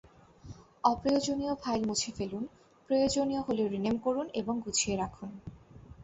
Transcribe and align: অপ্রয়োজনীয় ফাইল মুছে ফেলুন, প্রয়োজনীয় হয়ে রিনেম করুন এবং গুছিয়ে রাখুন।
অপ্রয়োজনীয় 0.83 1.53
ফাইল 1.55 1.81
মুছে 1.85 2.11
ফেলুন, 2.17 2.43
প্রয়োজনীয় 2.89 3.41
হয়ে 3.41 3.63
রিনেম 3.67 3.95
করুন 3.97 4.27
এবং 4.33 4.55
গুছিয়ে 4.65 4.95
রাখুন। 4.97 5.29